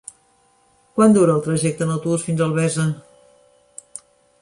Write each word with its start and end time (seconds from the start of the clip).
Quant 0.99 1.13
dura 1.17 1.35
el 1.35 1.45
trajecte 1.49 1.87
en 1.89 1.93
autobús 1.99 2.27
fins 2.31 2.43
a 2.45 2.49
Albesa? 2.51 2.89